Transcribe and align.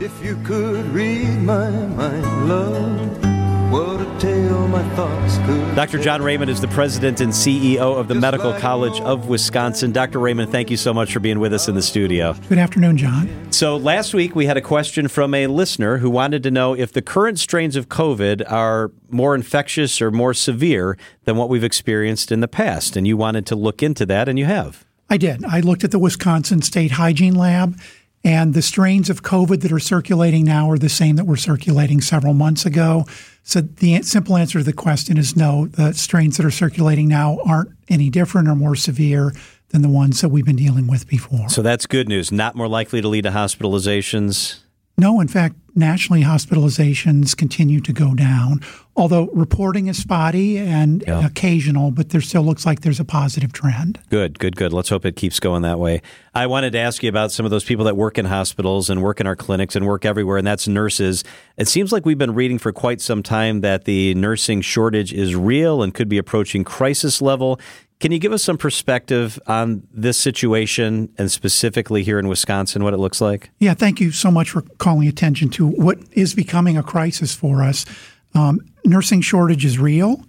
If 0.00 0.24
you 0.24 0.36
could 0.42 0.86
read 0.86 1.38
my 1.42 1.70
mind, 1.70 2.48
love, 2.48 3.70
what 3.70 4.00
a 4.00 4.18
tale 4.18 4.66
my 4.66 4.82
thoughts 4.96 5.38
could. 5.46 5.76
Dr. 5.76 5.98
John 6.00 6.20
Raymond 6.20 6.50
is 6.50 6.60
the 6.60 6.66
president 6.66 7.20
and 7.20 7.32
CEO 7.32 7.96
of 7.96 8.08
the 8.08 8.16
Medical 8.16 8.52
College 8.54 9.00
of 9.02 9.28
Wisconsin. 9.28 9.92
Dr. 9.92 10.18
Raymond, 10.18 10.50
thank 10.50 10.68
you 10.68 10.76
so 10.76 10.92
much 10.92 11.12
for 11.12 11.20
being 11.20 11.38
with 11.38 11.54
us 11.54 11.68
in 11.68 11.76
the 11.76 11.82
studio. 11.82 12.34
Good 12.48 12.58
afternoon, 12.58 12.96
John. 12.96 13.52
So, 13.52 13.76
last 13.76 14.14
week 14.14 14.34
we 14.34 14.46
had 14.46 14.56
a 14.56 14.60
question 14.60 15.06
from 15.06 15.32
a 15.32 15.46
listener 15.46 15.98
who 15.98 16.10
wanted 16.10 16.42
to 16.42 16.50
know 16.50 16.74
if 16.74 16.92
the 16.92 17.00
current 17.00 17.38
strains 17.38 17.76
of 17.76 17.88
COVID 17.88 18.50
are 18.50 18.90
more 19.10 19.36
infectious 19.36 20.02
or 20.02 20.10
more 20.10 20.34
severe 20.34 20.98
than 21.22 21.36
what 21.36 21.48
we've 21.48 21.62
experienced 21.62 22.32
in 22.32 22.40
the 22.40 22.48
past. 22.48 22.96
And 22.96 23.06
you 23.06 23.16
wanted 23.16 23.46
to 23.46 23.54
look 23.54 23.80
into 23.80 24.04
that, 24.06 24.28
and 24.28 24.40
you 24.40 24.46
have. 24.46 24.84
I 25.08 25.18
did. 25.18 25.44
I 25.44 25.60
looked 25.60 25.84
at 25.84 25.92
the 25.92 26.00
Wisconsin 26.00 26.62
State 26.62 26.90
Hygiene 26.90 27.36
Lab 27.36 27.78
and 28.24 28.54
the 28.54 28.62
strains 28.62 29.10
of 29.10 29.22
COVID 29.22 29.60
that 29.60 29.70
are 29.70 29.78
circulating 29.78 30.44
now 30.44 30.70
are 30.70 30.78
the 30.78 30.88
same 30.88 31.16
that 31.16 31.26
were 31.26 31.36
circulating 31.36 32.00
several 32.00 32.32
months 32.32 32.64
ago. 32.64 33.04
So 33.42 33.60
the 33.60 34.02
simple 34.02 34.36
answer 34.36 34.58
to 34.58 34.64
the 34.64 34.72
question 34.72 35.18
is 35.18 35.36
no. 35.36 35.66
The 35.66 35.92
strains 35.92 36.38
that 36.38 36.46
are 36.46 36.50
circulating 36.50 37.06
now 37.06 37.38
aren't 37.44 37.70
any 37.88 38.08
different 38.08 38.48
or 38.48 38.54
more 38.54 38.74
severe 38.74 39.34
than 39.68 39.82
the 39.82 39.88
ones 39.88 40.22
that 40.22 40.30
we've 40.30 40.46
been 40.46 40.56
dealing 40.56 40.86
with 40.86 41.06
before. 41.06 41.50
So 41.50 41.60
that's 41.60 41.86
good 41.86 42.08
news. 42.08 42.32
Not 42.32 42.54
more 42.54 42.68
likely 42.68 43.02
to 43.02 43.08
lead 43.08 43.22
to 43.22 43.30
hospitalizations. 43.30 44.60
No, 44.96 45.20
in 45.20 45.28
fact, 45.28 45.56
nationally 45.74 46.22
hospitalizations 46.22 47.36
continue 47.36 47.80
to 47.80 47.92
go 47.92 48.14
down, 48.14 48.60
although 48.96 49.26
reporting 49.32 49.88
is 49.88 49.98
spotty 49.98 50.56
and 50.56 51.02
yeah. 51.06 51.26
occasional, 51.26 51.90
but 51.90 52.10
there 52.10 52.20
still 52.20 52.42
looks 52.42 52.64
like 52.64 52.82
there's 52.82 53.00
a 53.00 53.04
positive 53.04 53.52
trend. 53.52 53.98
Good, 54.08 54.38
good, 54.38 54.54
good. 54.54 54.72
Let's 54.72 54.88
hope 54.88 55.04
it 55.04 55.16
keeps 55.16 55.40
going 55.40 55.62
that 55.62 55.80
way. 55.80 56.00
I 56.32 56.46
wanted 56.46 56.72
to 56.72 56.78
ask 56.78 57.02
you 57.02 57.08
about 57.08 57.32
some 57.32 57.44
of 57.44 57.50
those 57.50 57.64
people 57.64 57.84
that 57.86 57.96
work 57.96 58.18
in 58.18 58.26
hospitals 58.26 58.88
and 58.88 59.02
work 59.02 59.20
in 59.20 59.26
our 59.26 59.34
clinics 59.36 59.74
and 59.74 59.84
work 59.86 60.04
everywhere, 60.04 60.38
and 60.38 60.46
that's 60.46 60.68
nurses. 60.68 61.24
It 61.56 61.66
seems 61.66 61.90
like 61.90 62.06
we've 62.06 62.18
been 62.18 62.34
reading 62.34 62.58
for 62.58 62.72
quite 62.72 63.00
some 63.00 63.22
time 63.22 63.60
that 63.62 63.84
the 63.84 64.14
nursing 64.14 64.60
shortage 64.60 65.12
is 65.12 65.34
real 65.34 65.82
and 65.82 65.92
could 65.92 66.08
be 66.08 66.18
approaching 66.18 66.62
crisis 66.62 67.20
level. 67.20 67.58
Can 68.00 68.12
you 68.12 68.18
give 68.18 68.32
us 68.32 68.42
some 68.42 68.58
perspective 68.58 69.38
on 69.46 69.86
this 69.92 70.18
situation 70.18 71.08
and 71.16 71.30
specifically 71.30 72.02
here 72.02 72.18
in 72.18 72.28
Wisconsin, 72.28 72.84
what 72.84 72.92
it 72.92 72.98
looks 72.98 73.20
like? 73.20 73.50
Yeah, 73.58 73.74
thank 73.74 74.00
you 74.00 74.10
so 74.10 74.30
much 74.30 74.50
for 74.50 74.62
calling 74.78 75.08
attention 75.08 75.48
to 75.50 75.66
what 75.66 75.98
is 76.12 76.34
becoming 76.34 76.76
a 76.76 76.82
crisis 76.82 77.34
for 77.34 77.62
us. 77.62 77.86
Um, 78.34 78.60
nursing 78.84 79.20
shortage 79.20 79.64
is 79.64 79.78
real, 79.78 80.24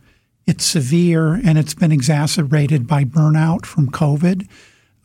it's 0.45 0.63
severe, 0.63 1.33
and 1.33 1.57
it's 1.57 1.73
been 1.73 1.91
exacerbated 1.91 2.88
by 2.88 3.03
burnout 3.03 3.66
from 3.66 3.89
COVID. 3.89 4.47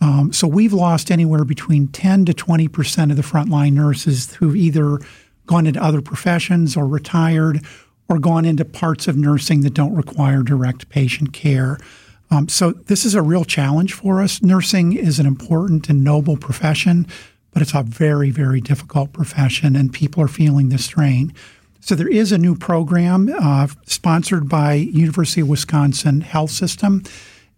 Um, 0.02 0.33
so 0.33 0.47
we've 0.47 0.72
lost 0.72 1.11
anywhere 1.11 1.45
between 1.45 1.89
10 1.89 2.27
to 2.27 2.34
20 2.34 2.69
percent 2.69 3.11
of 3.11 3.17
the 3.17 3.22
frontline 3.22 3.72
nurses 3.72 4.34
who've 4.34 4.56
either 4.56 4.98
gone 5.47 5.67
into 5.67 5.83
other 5.83 6.00
professions 6.00 6.77
or 6.77 6.86
retired 6.86 7.64
or 8.08 8.19
gone 8.19 8.45
into 8.45 8.64
parts 8.64 9.08
of 9.08 9.17
nursing 9.17 9.62
that 9.62 9.74
don't 9.74 9.95
require 9.95 10.42
direct 10.42 10.89
patient 10.89 11.33
care. 11.33 11.78
Um, 12.31 12.48
so 12.48 12.73
this 12.73 13.05
is 13.05 13.14
a 13.14 13.23
real 13.23 13.45
challenge 13.45 13.92
for 13.92 14.20
us. 14.23 14.42
Nursing 14.42 14.92
is 14.92 15.19
an 15.19 15.27
important 15.27 15.89
and 15.89 16.05
noble 16.05 16.36
profession, 16.36 17.06
but 17.53 17.62
it's 17.62 17.75
a 17.75 17.83
very, 17.83 18.31
very 18.31 18.61
difficult 18.61 19.12
profession, 19.12 19.75
and 19.75 19.92
people 19.92 20.23
are 20.23 20.28
feeling 20.28 20.69
the 20.69 20.78
strain. 20.78 21.34
So 21.81 21.95
there 21.95 22.08
is 22.08 22.31
a 22.31 22.39
new 22.39 22.55
program 22.55 23.33
uh, 23.41 23.67
sponsored 23.86 24.48
by 24.48 24.75
University 24.75 25.41
of 25.41 25.48
Wisconsin 25.48 26.20
Health 26.20 26.51
System 26.51 27.03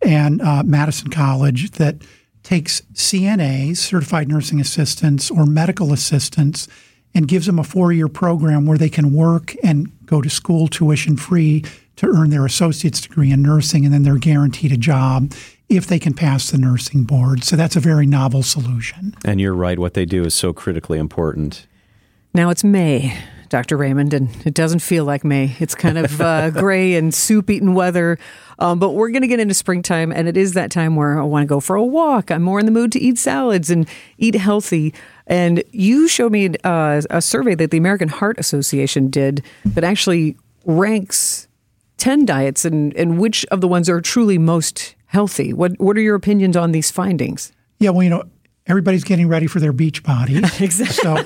and 0.01 0.41
uh, 0.41 0.63
Madison 0.63 1.11
College 1.11 1.73
that 1.73 1.97
takes 2.43 2.83
CNAs, 2.95 3.77
certified 3.77 4.29
nursing 4.29 4.61
assistants, 4.61 5.31
or 5.31 5.45
medical 5.45 5.93
assistants, 5.93 6.67
and 7.15 7.29
gives 7.29 7.47
them 7.47 7.59
a 7.59 7.65
four-year 7.65 8.09
program 8.09 8.67
where 8.67 8.79
they 8.79 8.89
can 8.89 9.13
work 9.13 9.55
and 9.63 9.91
go 10.07 10.21
to 10.23 10.31
school 10.31 10.69
tuition 10.69 11.17
free 11.17 11.65
to 11.97 12.07
earn 12.07 12.31
their 12.31 12.47
associate's 12.47 13.01
degree 13.01 13.31
in 13.31 13.43
nursing, 13.43 13.85
and 13.85 13.93
then 13.93 14.03
they're 14.03 14.17
guaranteed 14.17 14.73
a 14.73 14.77
job 14.77 15.33
if 15.69 15.87
they 15.87 15.99
can 15.99 16.15
pass 16.15 16.51
the 16.51 16.59
nursing 16.59 17.05
board. 17.05 17.45
So 17.45 17.57
that's 17.57 17.77
a 17.77 17.81
very 17.81 18.07
novel 18.07 18.43
solution. 18.43 19.15
And 19.25 19.41
you're 19.41 19.55
right, 19.55 19.79
what 19.79 19.95
they 19.95 20.05
do 20.05 20.25
is 20.25 20.35
so 20.35 20.53
critically 20.53 20.99
important. 20.99 21.67
Now 22.35 22.51
it's 22.51 22.65
May. 22.65 23.17
Dr. 23.53 23.77
Raymond, 23.77 24.15
and 24.15 24.31
it 24.47 24.55
doesn't 24.55 24.79
feel 24.79 25.05
like 25.05 25.25
May. 25.25 25.55
It's 25.61 25.75
kind 25.75 25.99
of 25.99 26.19
uh, 26.23 26.49
gray 26.65 26.95
and 26.95 27.13
soup 27.13 27.51
eaten 27.51 27.75
weather. 27.75 28.19
Um, 28.59 28.79
but 28.79 28.93
we're 28.93 29.11
going 29.11 29.21
to 29.21 29.29
get 29.29 29.41
into 29.41 29.53
springtime, 29.53 30.11
and 30.11 30.27
it 30.27 30.39
is 30.39 30.55
that 30.55 30.71
time 30.71 30.97
where 30.97 31.21
I 31.21 31.23
want 31.25 31.43
to 31.43 31.47
go 31.47 31.61
for 31.61 31.77
a 31.77 31.85
walk. 31.85 32.31
I'm 32.31 32.43
more 32.43 32.59
in 32.59 32.65
the 32.65 32.73
mood 32.73 32.93
to 32.93 32.99
eat 32.99 33.19
salads 33.19 33.69
and 33.69 33.87
eat 34.17 34.35
healthy. 34.37 34.95
And 35.27 35.63
you 35.71 36.09
showed 36.09 36.33
me 36.33 36.55
uh, 36.65 37.03
a 37.11 37.21
survey 37.21 37.55
that 37.57 37.71
the 37.71 37.77
American 37.77 38.09
Heart 38.09 38.39
Association 38.39 39.11
did 39.11 39.45
that 39.67 39.85
actually 39.85 40.39
ranks 40.65 41.47
10 41.99 42.25
diets 42.25 42.65
and, 42.65 42.97
and 42.97 43.19
which 43.19 43.45
of 43.51 43.61
the 43.61 43.69
ones 43.69 43.91
are 43.91 44.01
truly 44.01 44.39
most 44.39 44.95
healthy. 45.09 45.53
What, 45.53 45.79
what 45.79 45.99
are 45.99 46.01
your 46.01 46.15
opinions 46.15 46.57
on 46.57 46.73
these 46.73 46.91
findings? 46.91 47.53
Yeah, 47.81 47.91
well, 47.91 48.03
you 48.03 48.11
know, 48.11 48.25
everybody's 48.67 49.05
getting 49.05 49.29
ready 49.29 49.47
for 49.47 49.61
their 49.61 49.73
beach 49.73 50.03
bodies. 50.03 50.43
exactly. 50.61 50.87
So 50.87 51.23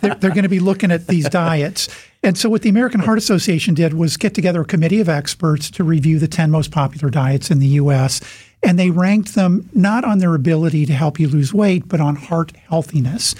they're, 0.00 0.14
they're, 0.16 0.30
going 0.30 0.42
to 0.42 0.48
be 0.48 0.60
looking 0.60 0.90
at 0.90 1.06
these 1.06 1.28
diets. 1.28 1.88
And 2.22 2.36
so 2.36 2.48
what 2.48 2.62
the 2.62 2.68
American 2.68 3.00
Heart 3.00 3.18
Association 3.18 3.74
did 3.74 3.94
was 3.94 4.16
get 4.16 4.34
together 4.34 4.60
a 4.62 4.64
committee 4.64 5.00
of 5.00 5.08
experts 5.08 5.70
to 5.72 5.84
review 5.84 6.18
the 6.18 6.28
10 6.28 6.50
most 6.50 6.70
popular 6.70 7.10
diets 7.10 7.50
in 7.50 7.58
the 7.58 7.66
U.S. 7.68 8.20
And 8.62 8.78
they 8.78 8.90
ranked 8.90 9.34
them 9.34 9.68
not 9.72 10.04
on 10.04 10.18
their 10.18 10.34
ability 10.34 10.86
to 10.86 10.92
help 10.92 11.18
you 11.18 11.28
lose 11.28 11.54
weight, 11.54 11.88
but 11.88 12.00
on 12.00 12.16
heart 12.16 12.52
healthiness. 12.68 13.34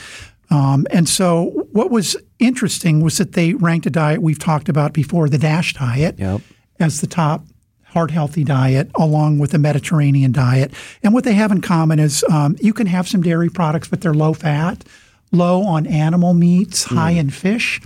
Um, 0.51 0.87
and 0.91 1.09
so 1.09 1.67
what 1.73 1.91
was 1.91 2.17
interesting 2.39 3.01
was 3.01 3.19
that 3.19 3.33
they 3.33 3.55
ranked 3.55 3.87
a 3.87 3.91
diet 3.91 4.23
we've 4.23 4.39
talked 4.39 4.69
about 4.69 4.93
before, 4.93 5.29
the 5.29 5.39
DASH 5.39 5.75
diet. 5.75 6.19
Yep 6.19 6.41
as 6.81 7.01
the 7.01 7.07
top 7.07 7.45
heart 7.91 8.11
healthy 8.11 8.45
diet 8.45 8.91
along 8.95 9.39
with 9.39 9.51
the 9.51 9.59
Mediterranean 9.59 10.33
diet. 10.33 10.73
And 11.03 11.13
what 11.13 11.25
they 11.25 11.35
have 11.35 11.53
in 11.53 11.61
common 11.61 11.99
is 11.99 12.25
um, 12.31 12.57
you 12.61 12.73
can 12.73 12.87
have 12.87 13.09
some 13.09 13.23
dairy 13.23 13.49
products, 13.49 13.89
but 13.89 14.01
they're 14.01 14.15
low 14.15 14.33
fat, 14.33 14.85
low 15.33 15.63
on 15.63 15.87
animal 15.87 16.35
meats, 16.35 16.87
mm. 16.87 16.97
high 16.97 17.13
in 17.13 17.31
fish, 17.31 17.81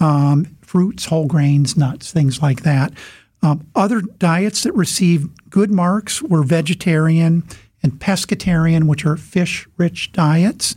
um, 0.00 0.56
fruits, 0.62 1.06
whole 1.06 1.26
grains, 1.26 1.76
nuts, 1.76 2.12
things 2.12 2.40
like 2.40 2.62
that. 2.62 2.92
Um, 3.42 3.66
other 3.74 4.00
diets 4.00 4.62
that 4.62 4.72
received 4.72 5.50
good 5.50 5.70
marks 5.70 6.22
were 6.22 6.42
vegetarian 6.42 7.42
and 7.82 7.92
pescatarian, 7.92 8.84
which 8.84 9.04
are 9.04 9.16
fish 9.16 9.66
rich 9.76 10.12
diets. 10.12 10.76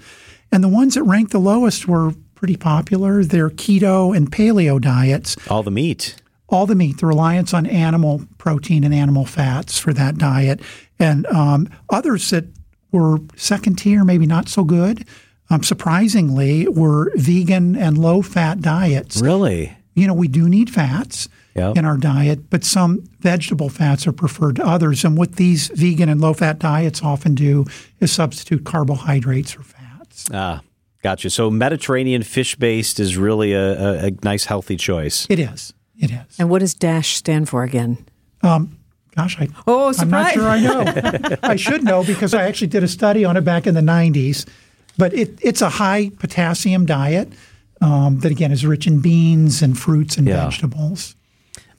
And 0.51 0.63
the 0.63 0.67
ones 0.67 0.95
that 0.95 1.03
ranked 1.03 1.31
the 1.31 1.39
lowest 1.39 1.87
were 1.87 2.13
pretty 2.33 2.57
popular. 2.57 3.23
They're 3.23 3.49
keto 3.49 4.15
and 4.15 4.31
paleo 4.31 4.81
diets. 4.81 5.37
All 5.49 5.63
the 5.63 5.71
meat 5.71 6.15
all 6.47 6.65
the 6.65 6.75
meat, 6.75 6.99
the 6.99 7.05
reliance 7.05 7.53
on 7.53 7.65
animal 7.65 8.21
protein 8.37 8.83
and 8.83 8.93
animal 8.93 9.25
fats 9.25 9.79
for 9.79 9.93
that 9.93 10.17
diet, 10.17 10.61
and 10.99 11.25
um, 11.27 11.67
others 11.89 12.29
that 12.29 12.45
were 12.91 13.19
second 13.35 13.77
tier, 13.77 14.03
maybe 14.03 14.25
not 14.25 14.47
so 14.47 14.63
good, 14.63 15.05
um, 15.49 15.63
surprisingly, 15.63 16.67
were 16.67 17.11
vegan 17.15 17.75
and 17.75 17.97
low 17.97 18.21
fat 18.21 18.61
diets. 18.61 19.21
Really? 19.21 19.75
You 19.93 20.07
know, 20.07 20.13
we 20.13 20.27
do 20.27 20.49
need 20.49 20.69
fats 20.69 21.29
yep. 21.55 21.77
in 21.77 21.85
our 21.85 21.97
diet, 21.97 22.49
but 22.49 22.63
some 22.63 23.03
vegetable 23.19 23.69
fats 23.69 24.05
are 24.07 24.11
preferred 24.11 24.57
to 24.57 24.65
others. 24.65 25.05
And 25.05 25.17
what 25.17 25.33
these 25.33 25.67
vegan 25.69 26.09
and 26.09 26.19
low 26.19 26.33
fat 26.33 26.59
diets 26.59 27.01
often 27.03 27.35
do 27.35 27.65
is 27.99 28.11
substitute 28.11 28.65
carbohydrates 28.65 29.51
for 29.51 29.63
fats. 29.63 30.25
Ah. 30.33 30.61
Gotcha. 31.05 31.29
So 31.29 31.51
Mediterranean 31.51 32.23
fish 32.23 32.55
based 32.55 32.99
is 32.99 33.15
really 33.15 33.53
a, 33.53 34.05
a, 34.05 34.07
a 34.07 34.11
nice, 34.23 34.45
healthy 34.45 34.75
choice. 34.75 35.27
It 35.29 35.37
is. 35.37 35.71
It 35.99 36.11
is. 36.11 36.39
And 36.39 36.49
what 36.49 36.59
does 36.59 36.73
DASH 36.73 37.15
stand 37.15 37.49
for 37.49 37.63
again? 37.63 38.05
Um, 38.43 38.77
gosh, 39.15 39.39
I, 39.39 39.47
oh, 39.67 39.93
I'm 39.97 40.09
not 40.09 40.33
sure 40.33 40.47
I 40.47 40.59
know. 40.59 41.37
I 41.43 41.55
should 41.55 41.83
know 41.83 42.03
because 42.03 42.33
I 42.33 42.43
actually 42.43 42.67
did 42.67 42.83
a 42.83 42.87
study 42.87 43.25
on 43.25 43.37
it 43.37 43.41
back 43.41 43.65
in 43.67 43.73
the 43.73 43.81
90s. 43.81 44.47
But 44.97 45.13
it, 45.13 45.37
it's 45.41 45.61
a 45.61 45.69
high 45.69 46.11
potassium 46.19 46.85
diet 46.85 47.29
um, 47.81 48.19
that, 48.19 48.31
again, 48.31 48.51
is 48.51 48.65
rich 48.65 48.87
in 48.87 49.01
beans 49.01 49.61
and 49.61 49.77
fruits 49.77 50.17
and 50.17 50.27
yeah. 50.27 50.45
vegetables. 50.45 51.15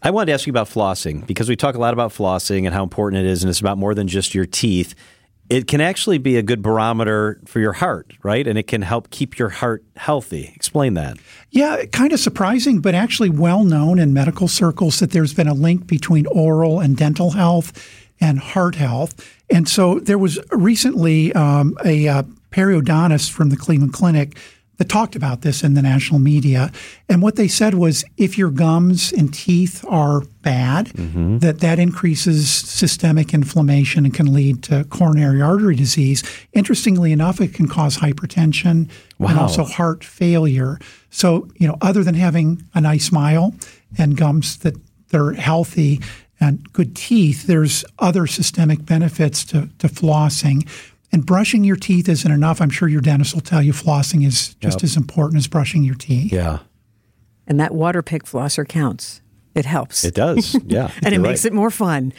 I 0.02 0.10
wanted 0.10 0.26
to 0.26 0.32
ask 0.32 0.46
you 0.46 0.50
about 0.50 0.68
flossing 0.68 1.26
because 1.26 1.48
we 1.48 1.56
talk 1.56 1.74
a 1.74 1.78
lot 1.78 1.94
about 1.94 2.12
flossing 2.12 2.66
and 2.66 2.74
how 2.74 2.82
important 2.82 3.24
it 3.24 3.28
is, 3.28 3.42
and 3.42 3.50
it's 3.50 3.60
about 3.60 3.78
more 3.78 3.94
than 3.94 4.06
just 4.06 4.34
your 4.34 4.46
teeth 4.46 4.94
it 5.48 5.68
can 5.68 5.80
actually 5.80 6.18
be 6.18 6.36
a 6.36 6.42
good 6.42 6.62
barometer 6.62 7.40
for 7.44 7.60
your 7.60 7.74
heart, 7.74 8.12
right? 8.22 8.46
And 8.46 8.58
it 8.58 8.66
can 8.66 8.82
help 8.82 9.10
keep 9.10 9.38
your 9.38 9.48
heart 9.48 9.84
healthy. 9.96 10.52
Explain 10.54 10.94
that. 10.94 11.18
Yeah, 11.50 11.84
kind 11.92 12.12
of 12.12 12.20
surprising, 12.20 12.80
but 12.80 12.94
actually 12.94 13.30
well 13.30 13.64
known 13.64 13.98
in 13.98 14.12
medical 14.12 14.48
circles 14.48 14.98
that 15.00 15.12
there's 15.12 15.34
been 15.34 15.48
a 15.48 15.54
link 15.54 15.86
between 15.86 16.26
oral 16.26 16.80
and 16.80 16.96
dental 16.96 17.32
health 17.32 17.72
and 18.20 18.38
heart 18.38 18.74
health. 18.74 19.14
And 19.50 19.68
so 19.68 20.00
there 20.00 20.18
was 20.18 20.38
recently 20.50 21.32
um, 21.34 21.76
a 21.84 22.08
uh, 22.08 22.22
periodontist 22.50 23.30
from 23.30 23.50
the 23.50 23.56
Cleveland 23.56 23.92
Clinic 23.92 24.36
that 24.78 24.88
talked 24.88 25.16
about 25.16 25.40
this 25.40 25.62
in 25.64 25.74
the 25.74 25.82
national 25.82 26.20
media. 26.20 26.70
And 27.08 27.22
what 27.22 27.36
they 27.36 27.48
said 27.48 27.74
was 27.74 28.04
if 28.16 28.36
your 28.36 28.50
gums 28.50 29.12
and 29.12 29.32
teeth 29.32 29.84
are 29.88 30.20
bad, 30.42 30.86
Mm-hmm. 30.96 31.38
that 31.38 31.60
that 31.60 31.78
increases 31.78 32.48
systemic 32.48 33.32
inflammation 33.34 34.04
and 34.04 34.14
can 34.14 34.32
lead 34.32 34.62
to 34.64 34.84
coronary 34.84 35.40
artery 35.42 35.74
disease. 35.74 36.22
Interestingly 36.52 37.12
enough, 37.12 37.40
it 37.40 37.54
can 37.54 37.68
cause 37.68 37.98
hypertension 37.98 38.88
and 39.18 39.38
also 39.38 39.64
heart 39.64 40.04
failure. 40.04 40.78
So, 41.10 41.48
you 41.56 41.66
know, 41.66 41.76
other 41.80 42.04
than 42.04 42.14
having 42.14 42.62
a 42.74 42.80
nice 42.80 43.06
smile 43.06 43.54
and 43.98 44.16
gums 44.16 44.58
that 44.58 44.74
they're 45.08 45.32
healthy 45.32 46.00
and 46.38 46.70
good 46.72 46.94
teeth, 46.94 47.46
there's 47.46 47.84
other 47.98 48.26
systemic 48.26 48.84
benefits 48.84 49.44
to, 49.46 49.68
to 49.78 49.88
flossing. 49.88 50.68
And 51.12 51.24
brushing 51.24 51.64
your 51.64 51.76
teeth 51.76 52.08
isn't 52.08 52.30
enough. 52.30 52.60
I'm 52.60 52.70
sure 52.70 52.88
your 52.88 53.00
dentist 53.00 53.34
will 53.34 53.40
tell 53.40 53.62
you 53.62 53.72
flossing 53.72 54.26
is 54.26 54.54
just 54.54 54.78
Yep. 54.78 54.84
as 54.84 54.96
important 54.96 55.38
as 55.38 55.46
brushing 55.46 55.82
your 55.84 55.94
teeth. 55.94 56.32
Yeah, 56.32 56.58
And 57.46 57.58
that 57.60 57.70
Waterpik 57.72 58.22
flosser 58.22 58.66
counts. 58.66 59.20
It 59.54 59.64
helps. 59.64 60.04
it 60.04 60.14
does. 60.14 60.54
Yeah, 60.66 60.90
and 61.02 61.14
it 61.14 61.18
makes 61.20 61.44
it 61.46 61.52
more 61.54 61.70
fun. 61.70 62.12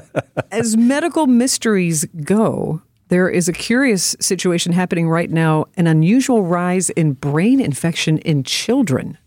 As 0.52 0.76
medical 0.76 1.26
mysteries 1.26 2.04
go, 2.22 2.82
there 3.08 3.28
is 3.28 3.48
a 3.48 3.52
curious 3.52 4.14
situation 4.20 4.72
happening 4.72 5.08
right 5.08 5.28
now 5.30 5.64
an 5.76 5.88
unusual 5.88 6.42
rise 6.44 6.90
in 6.90 7.14
brain 7.14 7.60
infection 7.60 8.18
in 8.18 8.44
children. 8.44 9.18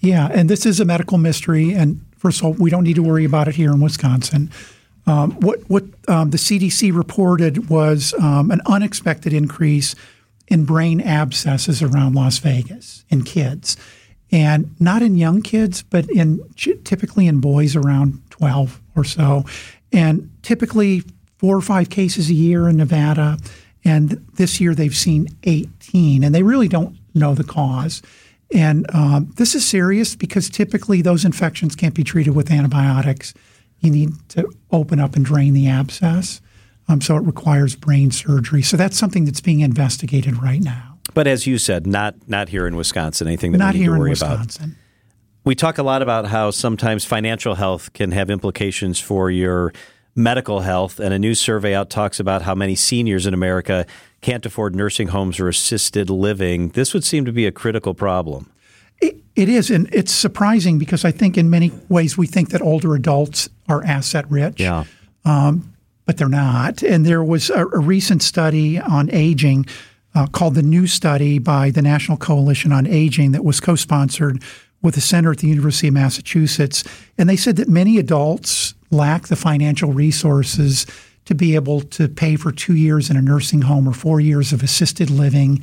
Yeah, 0.00 0.28
and 0.32 0.50
this 0.50 0.66
is 0.66 0.80
a 0.80 0.84
medical 0.84 1.16
mystery. 1.18 1.72
And 1.74 2.04
first 2.16 2.40
of 2.40 2.46
all, 2.46 2.52
we 2.54 2.70
don't 2.70 2.82
need 2.84 2.96
to 2.96 3.02
worry 3.04 3.24
about 3.24 3.46
it 3.46 3.54
here 3.54 3.70
in 3.70 3.80
Wisconsin. 3.80 4.50
Um, 5.08 5.32
what 5.40 5.60
what 5.68 5.84
um, 6.06 6.30
the 6.30 6.36
CDC 6.36 6.94
reported 6.94 7.70
was 7.70 8.14
um, 8.20 8.50
an 8.50 8.60
unexpected 8.66 9.32
increase 9.32 9.94
in 10.48 10.64
brain 10.64 11.00
abscesses 11.00 11.82
around 11.82 12.14
Las 12.14 12.38
Vegas 12.38 13.04
in 13.08 13.24
kids, 13.24 13.76
and 14.30 14.74
not 14.78 15.00
in 15.00 15.16
young 15.16 15.40
kids, 15.40 15.82
but 15.82 16.08
in 16.10 16.40
typically 16.84 17.26
in 17.26 17.40
boys 17.40 17.74
around 17.74 18.20
twelve 18.28 18.82
or 18.94 19.04
so, 19.04 19.44
and 19.92 20.30
typically 20.42 21.02
four 21.38 21.56
or 21.56 21.62
five 21.62 21.88
cases 21.88 22.28
a 22.28 22.34
year 22.34 22.68
in 22.68 22.76
Nevada. 22.76 23.38
And 23.84 24.26
this 24.34 24.60
year 24.60 24.74
they've 24.74 24.94
seen 24.94 25.28
18, 25.44 26.22
and 26.22 26.34
they 26.34 26.42
really 26.42 26.68
don't 26.68 26.98
know 27.14 27.34
the 27.34 27.44
cause. 27.44 28.02
And 28.52 28.92
um, 28.94 29.32
this 29.36 29.54
is 29.54 29.66
serious 29.66 30.16
because 30.16 30.50
typically 30.50 31.00
those 31.00 31.24
infections 31.24 31.76
can't 31.76 31.94
be 31.94 32.04
treated 32.04 32.34
with 32.34 32.50
antibiotics. 32.50 33.32
You 33.80 33.90
need 33.90 34.28
to 34.30 34.50
open 34.70 35.00
up 35.00 35.16
and 35.16 35.24
drain 35.24 35.54
the 35.54 35.68
abscess. 35.68 36.40
Um, 36.88 37.00
so 37.00 37.16
it 37.16 37.20
requires 37.20 37.76
brain 37.76 38.10
surgery. 38.10 38.62
So 38.62 38.76
that's 38.76 38.98
something 38.98 39.24
that's 39.24 39.40
being 39.40 39.60
investigated 39.60 40.42
right 40.42 40.60
now. 40.60 40.98
But 41.14 41.26
as 41.26 41.46
you 41.46 41.58
said, 41.58 41.86
not 41.86 42.28
not 42.28 42.48
here 42.48 42.66
in 42.66 42.76
Wisconsin. 42.76 43.26
Anything 43.26 43.52
that 43.52 43.58
Not 43.58 43.74
we 43.74 43.80
need 43.80 43.84
here 43.84 43.90
to 43.90 43.94
in 43.94 44.00
worry 44.00 44.12
about. 44.12 44.38
Wisconsin. 44.38 44.76
We 45.44 45.54
talk 45.54 45.78
a 45.78 45.82
lot 45.82 46.02
about 46.02 46.26
how 46.26 46.50
sometimes 46.50 47.04
financial 47.04 47.54
health 47.54 47.92
can 47.92 48.10
have 48.12 48.28
implications 48.30 49.00
for 49.00 49.30
your 49.30 49.72
medical 50.14 50.60
health, 50.60 50.98
and 50.98 51.14
a 51.14 51.18
new 51.18 51.34
survey 51.34 51.74
out 51.74 51.90
talks 51.90 52.20
about 52.20 52.42
how 52.42 52.54
many 52.54 52.74
seniors 52.74 53.26
in 53.26 53.32
America 53.32 53.86
can't 54.20 54.44
afford 54.44 54.74
nursing 54.74 55.08
homes 55.08 55.38
or 55.38 55.48
assisted 55.48 56.10
living. 56.10 56.70
This 56.70 56.92
would 56.92 57.04
seem 57.04 57.24
to 57.24 57.32
be 57.32 57.46
a 57.46 57.52
critical 57.52 57.94
problem. 57.94 58.50
It, 59.00 59.16
it 59.36 59.48
is, 59.48 59.70
and 59.70 59.88
it's 59.92 60.12
surprising 60.12 60.78
because 60.78 61.04
I 61.04 61.10
think 61.10 61.38
in 61.38 61.50
many 61.50 61.72
ways 61.88 62.18
we 62.18 62.26
think 62.26 62.50
that 62.50 62.60
older 62.60 62.94
adults 62.94 63.48
are 63.68 63.84
asset 63.84 64.30
rich. 64.30 64.60
Yeah. 64.60 64.84
but 66.06 66.16
they're 66.16 66.28
not. 66.28 66.82
And 66.82 67.04
there 67.04 67.22
was 67.22 67.50
a, 67.50 67.66
a 67.66 67.78
recent 67.78 68.22
study 68.22 68.80
on 68.80 69.10
aging 69.10 69.66
uh, 70.14 70.26
called 70.26 70.54
the 70.54 70.62
New 70.62 70.86
Study 70.86 71.38
by 71.38 71.70
the 71.70 71.82
National 71.82 72.16
Coalition 72.16 72.72
on 72.72 72.86
Aging 72.86 73.32
that 73.32 73.44
was 73.44 73.60
co 73.60 73.76
sponsored 73.76 74.42
with 74.80 74.96
a 74.96 75.00
center 75.00 75.32
at 75.32 75.38
the 75.38 75.48
University 75.48 75.88
of 75.88 75.94
Massachusetts. 75.94 76.82
And 77.18 77.28
they 77.28 77.36
said 77.36 77.56
that 77.56 77.68
many 77.68 77.98
adults 77.98 78.74
lack 78.90 79.28
the 79.28 79.36
financial 79.36 79.92
resources 79.92 80.86
to 81.26 81.34
be 81.34 81.54
able 81.54 81.82
to 81.82 82.08
pay 82.08 82.36
for 82.36 82.52
two 82.52 82.74
years 82.74 83.10
in 83.10 83.16
a 83.16 83.22
nursing 83.22 83.62
home 83.62 83.86
or 83.86 83.92
four 83.92 84.18
years 84.18 84.52
of 84.52 84.62
assisted 84.62 85.10
living 85.10 85.62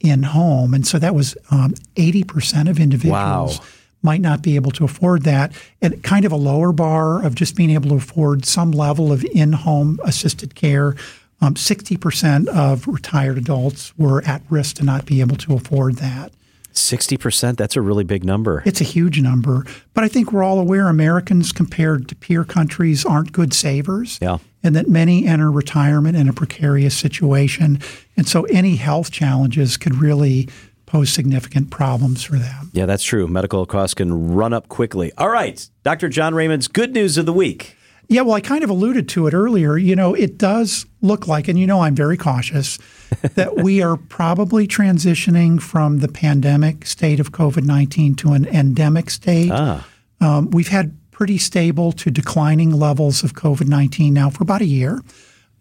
in 0.00 0.22
home. 0.22 0.74
And 0.74 0.86
so 0.86 0.98
that 0.98 1.14
was 1.14 1.36
um, 1.50 1.74
80% 1.96 2.68
of 2.68 2.78
individuals 2.78 3.58
Wow. 3.60 3.64
might 4.02 4.20
not 4.20 4.42
be 4.42 4.56
able 4.56 4.70
to 4.72 4.84
afford 4.84 5.22
that. 5.22 5.52
And 5.82 6.02
kind 6.02 6.24
of 6.24 6.32
a 6.32 6.36
lower 6.36 6.72
bar 6.72 7.24
of 7.24 7.34
just 7.34 7.56
being 7.56 7.70
able 7.70 7.90
to 7.90 7.96
afford 7.96 8.44
some 8.44 8.70
level 8.72 9.12
of 9.12 9.24
in 9.24 9.52
home 9.52 9.98
assisted 10.04 10.54
care. 10.54 10.94
Um, 11.40 11.54
60% 11.54 12.48
of 12.48 12.86
retired 12.86 13.36
adults 13.38 13.92
were 13.98 14.22
at 14.24 14.42
risk 14.48 14.76
to 14.76 14.84
not 14.84 15.04
be 15.06 15.20
able 15.20 15.36
to 15.36 15.54
afford 15.54 15.96
that. 15.96 16.32
60%, 16.76 17.56
that's 17.56 17.76
a 17.76 17.80
really 17.80 18.04
big 18.04 18.24
number. 18.24 18.62
It's 18.64 18.80
a 18.80 18.84
huge 18.84 19.20
number. 19.20 19.64
But 19.94 20.04
I 20.04 20.08
think 20.08 20.32
we're 20.32 20.42
all 20.42 20.58
aware 20.58 20.88
Americans 20.88 21.52
compared 21.52 22.08
to 22.08 22.16
peer 22.16 22.44
countries 22.44 23.04
aren't 23.04 23.32
good 23.32 23.52
savers. 23.52 24.18
Yeah. 24.20 24.38
And 24.62 24.74
that 24.74 24.88
many 24.88 25.26
enter 25.26 25.50
retirement 25.50 26.16
in 26.16 26.28
a 26.28 26.32
precarious 26.32 26.96
situation. 26.96 27.80
And 28.16 28.26
so 28.26 28.44
any 28.44 28.76
health 28.76 29.10
challenges 29.10 29.76
could 29.76 29.94
really 29.96 30.48
pose 30.86 31.10
significant 31.10 31.70
problems 31.70 32.22
for 32.22 32.36
them. 32.38 32.70
Yeah, 32.72 32.86
that's 32.86 33.04
true. 33.04 33.26
Medical 33.26 33.66
costs 33.66 33.94
can 33.94 34.34
run 34.34 34.52
up 34.52 34.68
quickly. 34.68 35.12
All 35.18 35.28
right. 35.28 35.68
Dr. 35.82 36.08
John 36.08 36.34
Raymond's 36.34 36.68
good 36.68 36.92
news 36.92 37.18
of 37.18 37.26
the 37.26 37.32
week. 37.32 37.75
Yeah, 38.08 38.22
well, 38.22 38.34
I 38.34 38.40
kind 38.40 38.62
of 38.62 38.70
alluded 38.70 39.08
to 39.10 39.26
it 39.26 39.34
earlier. 39.34 39.76
You 39.76 39.96
know, 39.96 40.14
it 40.14 40.38
does 40.38 40.86
look 41.02 41.26
like, 41.26 41.48
and 41.48 41.58
you 41.58 41.66
know, 41.66 41.80
I'm 41.80 41.94
very 41.94 42.16
cautious, 42.16 42.78
that 43.34 43.56
we 43.56 43.82
are 43.82 43.96
probably 43.96 44.68
transitioning 44.68 45.60
from 45.60 45.98
the 45.98 46.08
pandemic 46.08 46.86
state 46.86 47.18
of 47.18 47.32
COVID 47.32 47.64
19 47.64 48.14
to 48.16 48.32
an 48.32 48.46
endemic 48.46 49.10
state. 49.10 49.50
Ah. 49.52 49.86
Um, 50.20 50.50
we've 50.50 50.68
had 50.68 50.96
pretty 51.10 51.38
stable 51.38 51.92
to 51.92 52.10
declining 52.10 52.70
levels 52.70 53.24
of 53.24 53.34
COVID 53.34 53.68
19 53.68 54.12
now 54.12 54.30
for 54.30 54.42
about 54.42 54.60
a 54.60 54.66
year. 54.66 55.02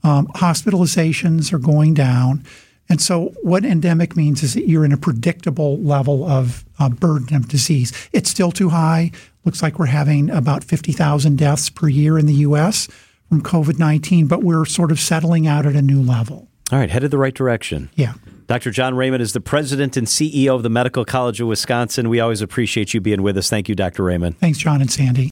Um, 0.04 0.28
hospitalizations 0.28 1.52
are 1.52 1.58
going 1.58 1.94
down. 1.94 2.44
And 2.88 3.02
so, 3.02 3.34
what 3.42 3.66
endemic 3.66 4.16
means 4.16 4.44
is 4.44 4.54
that 4.54 4.68
you're 4.68 4.86
in 4.86 4.92
a 4.92 4.98
predictable 4.98 5.78
level 5.80 6.24
of 6.24 6.66
uh, 6.80 6.90
burden 6.90 7.36
of 7.36 7.48
disease. 7.48 7.92
It's 8.14 8.30
still 8.30 8.52
too 8.52 8.70
high. 8.70 9.12
Looks 9.44 9.64
like 9.64 9.80
we're 9.80 9.88
having 9.88 10.30
about 10.30 10.64
50,000 10.64 11.38
deaths 11.38 11.70
per 11.70 11.88
year 11.88 12.18
in 12.18 12.26
the 12.26 12.34
U.S. 12.36 12.88
from 13.30 13.42
COVID 13.42 13.80
19, 13.80 14.28
but 14.28 14.44
we're 14.44 14.66
sort 14.66 14.92
of 14.92 15.00
settling 15.00 15.48
out 15.48 15.66
at 15.66 15.76
a 15.76 15.82
new 15.82 16.02
level. 16.02 16.48
All 16.72 16.80
right, 16.80 16.90
headed 16.90 17.12
the 17.12 17.18
right 17.18 17.34
direction. 17.34 17.90
Yeah. 17.96 18.14
Dr. 18.48 18.70
John 18.70 18.96
Raymond 18.96 19.24
is 19.24 19.34
the 19.34 19.42
president 19.42 19.98
and 19.98 20.06
CEO 20.06 20.56
of 20.56 20.62
the 20.62 20.70
Medical 20.70 21.06
College 21.06 21.42
of 21.42 21.48
Wisconsin. 21.48 22.10
We 22.10 22.20
always 22.20 22.42
appreciate 22.42 22.94
you 22.94 23.02
being 23.02 23.24
with 23.24 23.38
us. 23.38 23.50
Thank 23.50 23.68
you, 23.70 23.76
Dr. 23.76 24.04
Raymond. 24.04 24.38
Thanks, 24.38 24.60
John 24.60 24.82
and 24.82 24.92
Sandy. 24.92 25.24